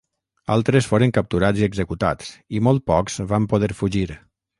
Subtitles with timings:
[0.53, 4.07] Altres foren capturats i executats i molt pocs van poder fugir.